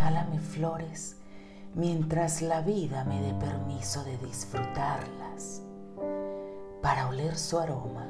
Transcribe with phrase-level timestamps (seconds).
[0.00, 1.18] Regálame flores
[1.74, 5.60] mientras la vida me dé permiso de disfrutarlas,
[6.80, 8.08] para oler su aroma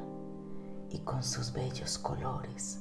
[0.89, 2.79] y con sus bellos colores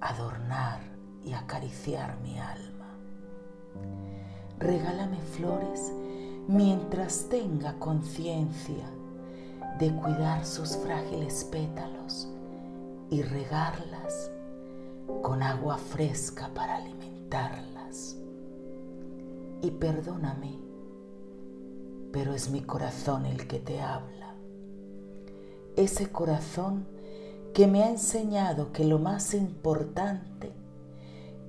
[0.00, 0.78] adornar
[1.24, 2.86] y acariciar mi alma.
[4.60, 5.92] Regálame flores
[6.46, 8.88] mientras tenga conciencia
[9.80, 12.28] de cuidar sus frágiles pétalos
[13.10, 14.30] y regarlas
[15.24, 17.75] con agua fresca para alimentarlas.
[19.66, 20.60] Y perdóname,
[22.12, 24.36] pero es mi corazón el que te habla.
[25.74, 26.86] Ese corazón
[27.52, 30.52] que me ha enseñado que lo más importante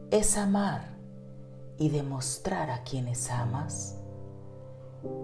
[0.09, 0.97] es amar
[1.77, 3.99] y demostrar a quienes amas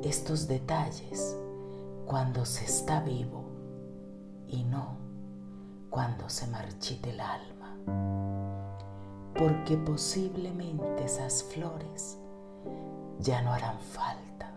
[0.04, 1.36] estos detalles
[2.06, 3.44] cuando se está vivo
[4.48, 4.98] y no
[5.90, 7.76] cuando se marchite el alma,
[9.34, 12.20] porque posiblemente esas flores
[13.24, 14.52] ya no harán falta.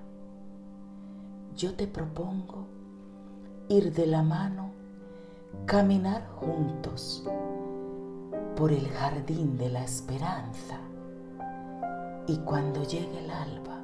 [1.54, 2.66] Yo te propongo
[3.68, 4.72] ir de la mano,
[5.64, 7.24] caminar juntos
[8.56, 10.78] por el jardín de la esperanza
[12.26, 13.80] y cuando llegue el alba,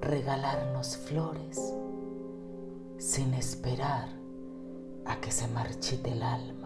[0.00, 1.74] regalarnos flores
[2.98, 4.08] sin esperar
[5.04, 6.65] a que se marchite el alma.